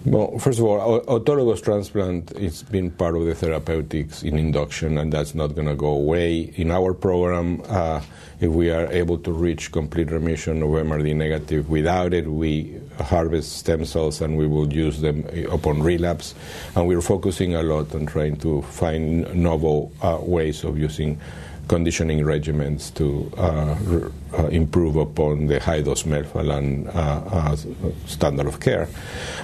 Well, 0.05 0.37
first 0.37 0.59
of 0.59 0.65
all, 0.65 1.01
autologous 1.05 1.63
transplant 1.63 2.37
has 2.37 2.61
been 2.61 2.91
part 2.91 3.15
of 3.15 3.23
the 3.23 3.33
therapeutics 3.33 4.21
in 4.21 4.37
induction, 4.37 4.97
and 4.97 5.13
that's 5.13 5.33
not 5.33 5.55
going 5.55 5.69
to 5.69 5.75
go 5.75 5.87
away. 5.87 6.51
In 6.57 6.71
our 6.71 6.93
program, 6.93 7.61
uh, 7.69 8.01
if 8.41 8.49
we 8.49 8.69
are 8.69 8.87
able 8.87 9.17
to 9.19 9.31
reach 9.31 9.71
complete 9.71 10.11
remission 10.11 10.61
of 10.61 10.71
MRD 10.71 11.15
negative 11.15 11.69
without 11.69 12.13
it, 12.13 12.27
we 12.27 12.75
harvest 12.99 13.59
stem 13.59 13.85
cells 13.85 14.19
and 14.19 14.37
we 14.37 14.45
will 14.45 14.71
use 14.73 14.99
them 14.99 15.25
upon 15.49 15.81
relapse. 15.81 16.35
And 16.75 16.85
we're 16.85 17.01
focusing 17.01 17.55
a 17.55 17.63
lot 17.63 17.95
on 17.95 18.05
trying 18.05 18.35
to 18.37 18.61
find 18.63 19.33
novel 19.33 19.93
uh, 20.01 20.17
ways 20.19 20.65
of 20.65 20.77
using 20.77 21.21
conditioning 21.67 22.19
regimens 22.19 22.93
to 22.95 23.31
uh, 23.37 23.75
uh, 24.37 24.47
improve 24.47 24.95
upon 24.95 25.47
the 25.47 25.59
high 25.59 25.81
dose 25.81 26.03
melphalan 26.03 26.87
uh, 26.95 26.99
uh 26.99 27.55
standard 28.05 28.47
of 28.47 28.59
care. 28.59 28.87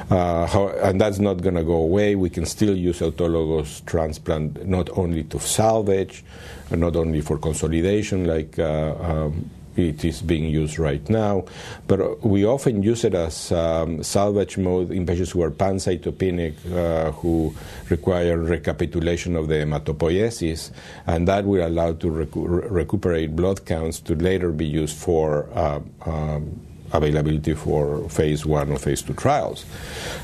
How, 0.10 0.70
and 0.82 1.00
that's 1.00 1.20
not 1.20 1.42
going 1.42 1.56
to 1.56 1.64
go 1.64 1.76
away. 1.76 2.16
We 2.16 2.30
can 2.30 2.46
still 2.46 2.76
use 2.76 3.00
autologous 3.00 3.86
transplant 3.86 4.68
not 4.68 4.90
only 4.98 5.24
to 5.26 5.40
salvage, 5.40 6.24
not 6.72 6.96
only 6.96 7.22
for 7.22 7.38
consolidation, 7.38 8.26
like 8.26 8.58
um, 8.60 9.50
it 9.80 10.06
is 10.06 10.22
being 10.22 10.46
used 10.46 10.78
right 10.78 11.08
now. 11.10 11.46
But 11.88 12.24
we 12.24 12.46
often 12.46 12.84
use 12.84 13.04
it 13.04 13.14
as 13.14 13.52
um, 13.52 14.04
salvage 14.04 14.58
mode 14.58 14.92
in 14.92 15.06
patients 15.06 15.32
who 15.32 15.42
are 15.42 15.52
pancytopenic, 15.52 16.54
uh, 16.72 17.12
who 17.14 17.56
require 17.90 18.38
recapitulation 18.38 19.36
of 19.36 19.48
the 19.48 19.56
hematopoiesis, 19.56 20.72
and 21.08 21.28
that 21.28 21.46
will 21.46 21.66
allow 21.66 21.94
to 21.94 22.08
recu- 22.08 22.70
recuperate 22.70 23.36
blood 23.36 23.66
counts 23.66 24.00
to 24.02 24.16
later 24.16 24.52
be 24.52 24.66
used 24.66 24.98
for. 24.98 25.50
Uh, 25.56 25.80
um, 26.06 26.60
availability 26.92 27.54
for 27.54 28.10
phase 28.10 28.46
one 28.46 28.72
or 28.72 28.80
phase 28.80 29.02
two 29.02 29.14
trials. 29.14 29.66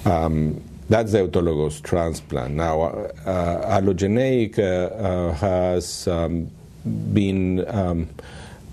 Um, 0.06 0.62
that's 0.90 1.12
the 1.12 1.28
autologous 1.28 1.82
transplant. 1.82 2.54
Now, 2.54 2.82
uh, 2.82 3.12
uh 3.26 3.82
allogeneic 3.82 4.60
uh, 4.60 4.62
uh, 4.62 5.34
has 5.34 6.08
um, 6.08 6.50
been 7.14 7.66
um, 7.68 8.10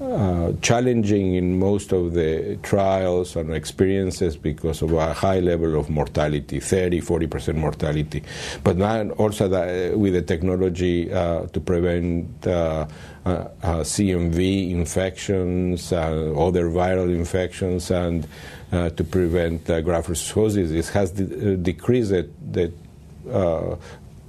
uh, 0.02 0.52
challenging 0.62 1.34
in 1.34 1.58
most 1.58 1.92
of 1.92 2.12
the 2.12 2.58
trials 2.62 3.36
and 3.36 3.54
experiences 3.54 4.36
because 4.36 4.82
of 4.82 4.92
a 4.92 5.14
high 5.14 5.38
level 5.38 5.78
of 5.78 5.88
mortality 5.88 6.58
30 6.58 7.00
40% 7.00 7.54
mortality. 7.54 8.22
But 8.64 8.78
now 8.78 9.10
also 9.10 9.48
that, 9.48 9.92
uh, 9.94 9.98
with 9.98 10.14
the 10.14 10.22
technology 10.22 11.12
uh, 11.12 11.46
to 11.46 11.60
prevent 11.60 12.46
uh, 12.46 12.86
uh 13.24 13.46
CMV 13.62 14.72
infections 14.72 15.92
other 15.92 16.68
viral 16.68 17.14
infections 17.14 17.92
and 17.92 18.26
to 18.72 19.04
prevent 19.04 19.66
graft 19.84 20.08
versus 20.08 20.30
host 20.30 20.56
disease 20.56 20.88
has 20.88 21.12
de- 21.12 21.56
decreased 21.56 22.10
the, 22.10 22.28
the 22.50 22.72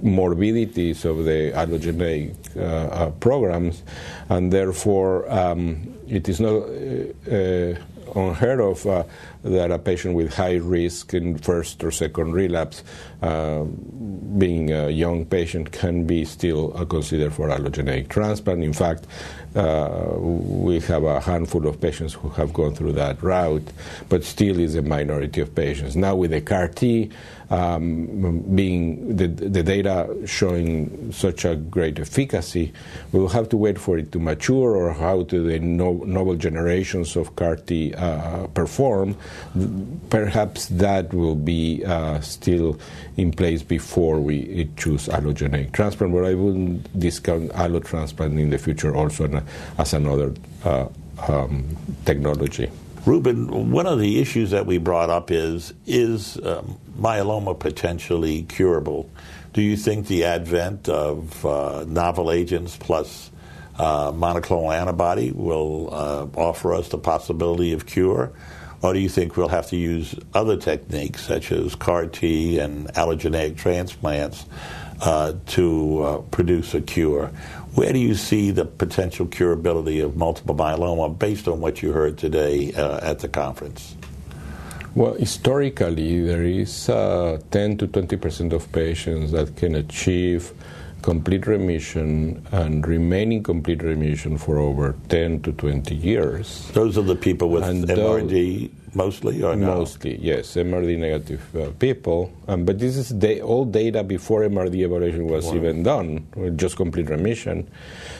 morbidities 0.04 1.04
of 1.04 1.24
the 1.24 1.50
allogeneic 1.54 2.34
uh, 2.56 2.60
uh, 2.60 3.10
programs, 3.12 3.82
and 4.28 4.52
therefore 4.52 5.28
um, 5.32 5.94
it 6.06 6.28
is 6.28 6.40
not 6.40 6.62
uh, 7.32 7.74
unheard 8.14 8.60
of 8.60 8.86
uh, 8.86 9.02
that 9.42 9.70
a 9.70 9.78
patient 9.78 10.14
with 10.14 10.32
high 10.32 10.56
risk 10.56 11.14
in 11.14 11.38
first 11.38 11.82
or 11.82 11.90
second 11.90 12.32
relapse, 12.32 12.84
uh, 13.22 13.64
being 14.38 14.70
a 14.70 14.90
young 14.90 15.24
patient, 15.24 15.72
can 15.72 16.06
be 16.06 16.24
still 16.24 16.68
considered 16.86 17.32
for 17.32 17.48
allogeneic 17.48 18.08
transplant. 18.08 18.62
In 18.62 18.72
fact, 18.72 19.06
uh, 19.56 20.14
we 20.18 20.80
have 20.80 21.04
a 21.04 21.20
handful 21.20 21.66
of 21.66 21.80
patients 21.80 22.12
who 22.12 22.28
have 22.30 22.52
gone 22.52 22.74
through 22.74 22.92
that 22.92 23.22
route, 23.22 23.66
but 24.08 24.22
still 24.22 24.58
is 24.58 24.74
a 24.74 24.82
minority 24.82 25.40
of 25.40 25.54
patients. 25.54 25.96
Now 25.96 26.14
with 26.14 26.30
the 26.30 26.40
CAR 26.40 26.68
T, 26.68 27.10
um, 27.54 28.40
being 28.54 29.16
the, 29.16 29.28
the 29.28 29.62
data 29.62 30.08
showing 30.26 31.12
such 31.12 31.44
a 31.44 31.54
great 31.54 31.98
efficacy, 32.00 32.72
we 33.12 33.20
will 33.20 33.28
have 33.28 33.48
to 33.50 33.56
wait 33.56 33.78
for 33.78 33.96
it 33.96 34.10
to 34.12 34.18
mature 34.18 34.74
or 34.76 34.92
how 34.92 35.22
do 35.22 35.46
the 35.46 35.58
no, 35.60 35.92
novel 36.04 36.34
generations 36.34 37.16
of 37.16 37.36
CAR 37.36 37.56
T 37.56 37.94
uh, 37.94 38.48
perform. 38.48 39.16
Perhaps 40.10 40.66
that 40.66 41.14
will 41.14 41.36
be 41.36 41.84
uh, 41.84 42.20
still 42.20 42.78
in 43.16 43.30
place 43.30 43.62
before 43.62 44.20
we 44.20 44.68
choose 44.76 45.06
allogeneic 45.06 45.72
transplant, 45.72 46.12
but 46.12 46.24
I 46.24 46.34
wouldn't 46.34 46.98
discount 46.98 47.52
allotransplant 47.52 48.40
in 48.40 48.50
the 48.50 48.58
future 48.58 48.94
also 48.94 49.42
as 49.78 49.94
another 49.94 50.34
uh, 50.64 50.88
um, 51.28 51.76
technology. 52.04 52.70
Ruben, 53.06 53.70
one 53.70 53.86
of 53.86 54.00
the 54.00 54.18
issues 54.20 54.50
that 54.50 54.64
we 54.64 54.78
brought 54.78 55.10
up 55.10 55.30
is 55.30 55.74
is 55.86 56.38
um, 56.42 56.78
myeloma 56.98 57.58
potentially 57.58 58.42
curable? 58.42 59.10
Do 59.52 59.62
you 59.62 59.76
think 59.76 60.06
the 60.06 60.24
advent 60.24 60.88
of 60.88 61.44
uh, 61.46 61.84
novel 61.86 62.30
agents 62.30 62.76
plus 62.76 63.30
uh, 63.78 64.12
monoclonal 64.12 64.74
antibody 64.74 65.32
will 65.32 65.92
uh, 65.92 66.26
offer 66.36 66.74
us 66.74 66.88
the 66.88 66.98
possibility 66.98 67.72
of 67.72 67.86
cure? 67.86 68.32
Or 68.82 68.92
do 68.92 68.98
you 68.98 69.08
think 69.08 69.36
we'll 69.36 69.48
have 69.48 69.68
to 69.68 69.76
use 69.76 70.14
other 70.34 70.56
techniques 70.56 71.22
such 71.22 71.52
as 71.52 71.74
CAR 71.74 72.06
T 72.06 72.58
and 72.58 72.88
allogeneic 72.88 73.56
transplants 73.56 74.44
uh, 75.00 75.34
to 75.46 76.02
uh, 76.02 76.18
produce 76.18 76.74
a 76.74 76.80
cure? 76.80 77.28
Where 77.74 77.92
do 77.92 77.98
you 77.98 78.14
see 78.14 78.50
the 78.50 78.64
potential 78.64 79.26
curability 79.26 80.04
of 80.04 80.16
multiple 80.16 80.54
myeloma 80.54 81.18
based 81.18 81.48
on 81.48 81.60
what 81.60 81.82
you 81.82 81.92
heard 81.92 82.18
today 82.18 82.72
uh, 82.74 83.00
at 83.02 83.20
the 83.20 83.28
conference? 83.28 83.96
Well, 84.94 85.14
historically, 85.14 86.20
there 86.24 86.44
is 86.44 86.88
uh, 86.88 87.40
10 87.50 87.78
to 87.78 87.86
20 87.88 88.16
percent 88.16 88.52
of 88.52 88.70
patients 88.70 89.32
that 89.32 89.56
can 89.56 89.74
achieve 89.74 90.52
complete 91.04 91.46
remission 91.46 92.42
and 92.50 92.86
remain 92.86 93.30
in 93.30 93.42
complete 93.42 93.82
remission 93.82 94.38
for 94.38 94.58
over 94.58 94.96
10 95.10 95.42
to 95.42 95.52
20 95.52 95.94
years. 95.94 96.70
Those 96.72 96.96
are 96.96 97.02
the 97.02 97.14
people 97.14 97.50
with 97.50 97.62
and 97.62 97.84
MRD 97.84 98.70
mostly, 98.94 99.42
or 99.42 99.54
no? 99.54 99.66
Mostly, 99.66 100.16
yes, 100.16 100.54
MRD 100.54 100.96
negative 100.96 101.56
uh, 101.56 101.70
people. 101.78 102.32
Um, 102.48 102.64
but 102.64 102.78
this 102.78 102.96
is 102.96 103.10
the, 103.18 103.42
all 103.42 103.66
data 103.66 104.02
before 104.02 104.44
MRD 104.44 104.76
evaluation 104.76 105.26
was 105.26 105.44
wow. 105.44 105.56
even 105.56 105.82
done, 105.82 106.26
just 106.56 106.76
complete 106.76 107.10
remission. 107.10 107.68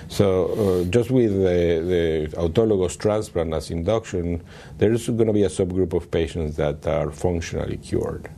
So 0.08 0.26
uh, 0.52 0.84
just 0.90 1.10
with 1.10 1.32
the, 1.32 1.80
the, 1.92 2.36
autologous 2.36 2.98
transplant 2.98 3.54
as 3.54 3.70
induction, 3.70 4.42
there 4.76 4.92
is 4.92 5.06
going 5.06 5.28
to 5.28 5.32
be 5.32 5.44
a 5.44 5.48
subgroup 5.48 5.94
of 5.94 6.10
patients 6.10 6.56
that 6.56 6.86
are 6.86 7.10
functionally 7.10 7.78
cured. 7.78 8.28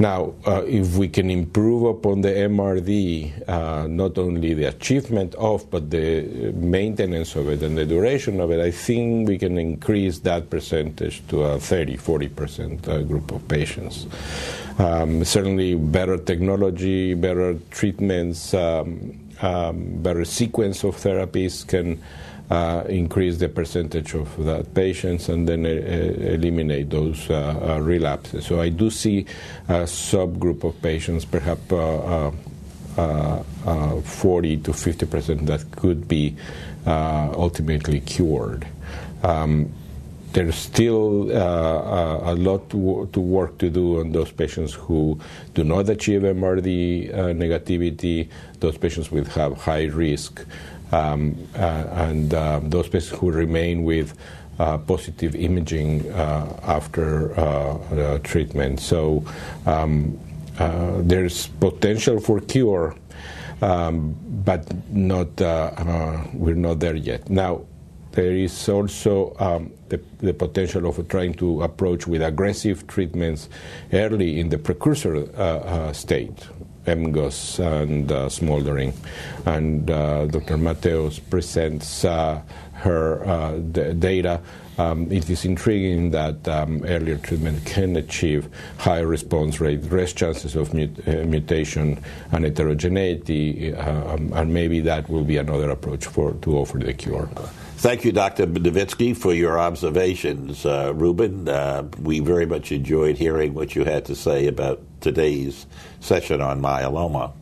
Now, 0.00 0.32
uh, 0.46 0.62
if 0.66 0.96
we 0.96 1.08
can 1.08 1.28
improve 1.30 1.84
upon 1.84 2.22
the 2.22 2.30
MRD, 2.30 3.46
uh, 3.46 3.86
not 3.86 4.16
only 4.16 4.54
the 4.54 4.64
achievement 4.64 5.34
of, 5.34 5.70
but 5.70 5.90
the 5.90 6.52
maintenance 6.54 7.36
of 7.36 7.50
it 7.50 7.62
and 7.62 7.76
the 7.76 7.84
duration 7.84 8.40
of 8.40 8.50
it, 8.50 8.60
I 8.60 8.70
think 8.70 9.28
we 9.28 9.36
can 9.36 9.58
increase 9.58 10.20
that 10.20 10.48
percentage 10.48 11.22
to 11.28 11.42
a 11.42 11.60
30, 11.60 11.98
40% 11.98 12.88
uh, 12.88 13.02
group 13.02 13.30
of 13.30 13.46
patients. 13.46 14.06
Um, 14.78 15.22
certainly, 15.22 15.74
better 15.74 16.16
technology, 16.16 17.12
better 17.12 17.58
treatments, 17.70 18.54
um, 18.54 19.20
um, 19.42 20.02
better 20.02 20.24
sequence 20.24 20.82
of 20.82 20.96
therapies 20.96 21.66
can 21.68 22.00
uh, 22.50 22.84
increase 22.88 23.38
the 23.38 23.48
percentage 23.48 24.14
of 24.14 24.44
that 24.44 24.74
patients 24.74 25.28
and 25.28 25.48
then 25.48 25.64
uh, 25.64 25.68
eliminate 25.68 26.90
those 26.90 27.30
uh, 27.30 27.76
uh, 27.76 27.80
relapses. 27.80 28.44
So 28.46 28.60
I 28.60 28.70
do 28.70 28.90
see 28.90 29.24
a 29.68 29.84
subgroup 29.84 30.64
of 30.64 30.80
patients, 30.82 31.24
perhaps 31.24 31.72
uh, 31.72 32.32
uh, 32.96 34.00
40 34.00 34.56
to 34.58 34.72
50 34.72 35.06
percent, 35.06 35.46
that 35.46 35.70
could 35.70 36.08
be 36.08 36.36
ultimately 36.86 38.00
cured. 38.00 38.66
Um, 39.22 39.72
there's 40.32 40.54
still 40.54 41.30
uh, 41.36 42.32
a 42.32 42.34
lot 42.34 42.70
to, 42.70 42.76
work 43.20 43.58
to 43.58 43.68
do 43.68 44.00
on 44.00 44.12
those 44.12 44.30
patients 44.30 44.74
who 44.74 45.18
do 45.54 45.64
not 45.64 45.88
achieve 45.88 46.22
MRD 46.22 47.12
uh, 47.12 47.16
negativity, 47.34 48.28
those 48.60 48.78
patients 48.78 49.10
with 49.10 49.26
have 49.34 49.56
high 49.58 49.86
risk, 49.86 50.44
um, 50.92 51.36
uh, 51.54 51.58
and 51.58 52.34
uh, 52.34 52.60
those 52.62 52.88
patients 52.88 53.18
who 53.18 53.30
remain 53.30 53.84
with 53.84 54.14
uh, 54.58 54.78
positive 54.78 55.34
imaging 55.34 56.08
after 56.10 57.30
treatment. 58.24 58.80
So 58.80 59.24
um, 59.66 60.18
there's 60.58 61.46
potential 61.46 62.20
for 62.20 62.40
cure, 62.40 62.94
um, 63.62 64.16
but 64.44 64.70
not 64.90 65.40
we're 66.34 66.54
not 66.54 66.80
there 66.80 66.96
yet. 66.96 67.30
Now, 67.30 67.62
there 68.12 68.32
is 68.32 68.68
also 68.68 69.34
um, 69.38 69.72
the, 69.88 70.00
the, 70.18 70.34
potential 70.34 70.86
of 70.86 71.06
trying 71.08 71.34
to 71.34 71.62
approach 71.62 72.06
with 72.06 72.22
aggressive 72.22 72.86
treatments 72.86 73.48
early 73.92 74.40
in 74.40 74.48
the 74.48 74.58
precursor 74.58 75.16
uh, 75.16 75.40
uh, 75.40 75.92
state, 75.92 76.46
MGUS 76.86 77.58
and 77.58 78.10
uh, 78.10 78.28
smoldering. 78.28 78.92
And 79.46 79.90
uh, 79.90 80.26
Dr. 80.26 80.56
Mateos 80.56 81.20
presents 81.30 82.04
uh, 82.04 82.42
her 82.74 83.58
data 83.98 84.40
um, 84.80 85.12
it 85.12 85.28
is 85.28 85.44
intriguing 85.44 86.10
that 86.12 86.48
um, 86.48 86.82
earlier 86.86 87.18
treatment 87.18 87.66
can 87.66 87.96
achieve 87.96 88.48
higher 88.78 89.06
response 89.06 89.60
rate, 89.60 89.92
less 89.92 90.14
chances 90.14 90.56
of 90.56 90.72
mut- 90.72 91.06
uh, 91.06 91.26
mutation 91.26 92.02
and 92.32 92.44
heterogeneity, 92.44 93.74
uh, 93.74 94.14
um, 94.14 94.32
and 94.32 94.54
maybe 94.54 94.80
that 94.80 95.10
will 95.10 95.24
be 95.24 95.36
another 95.36 95.68
approach 95.70 96.06
for 96.06 96.32
to 96.40 96.56
offer 96.56 96.78
the 96.78 96.94
cure. 96.94 97.28
Thank 97.80 98.04
you, 98.04 98.12
Dr. 98.12 98.46
Niesvizky, 98.46 99.16
for 99.16 99.32
your 99.32 99.58
observations. 99.58 100.66
Uh, 100.66 100.92
Ruben, 100.94 101.48
uh, 101.48 101.88
we 101.98 102.20
very 102.20 102.44
much 102.44 102.72
enjoyed 102.72 103.16
hearing 103.16 103.54
what 103.54 103.74
you 103.74 103.86
had 103.86 104.04
to 104.04 104.14
say 104.14 104.48
about 104.48 104.82
today's 105.00 105.64
session 105.98 106.42
on 106.42 106.60
myeloma. 106.60 107.32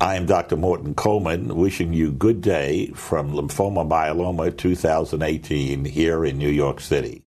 I 0.00 0.14
am 0.14 0.26
Dr. 0.26 0.56
Morton 0.56 0.94
Coleman, 0.94 1.56
wishing 1.56 1.92
you 1.92 2.12
good 2.12 2.42
day 2.42 2.92
from 2.94 3.32
Lymphoma 3.32 3.84
Myeloma 3.84 4.56
2018 4.56 5.84
here 5.84 6.24
in 6.24 6.38
New 6.38 6.48
York 6.48 6.78
City. 6.78 7.24